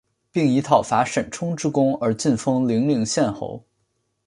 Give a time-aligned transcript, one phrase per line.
[0.31, 3.63] 并以讨伐沈充之功而进封零陵县侯。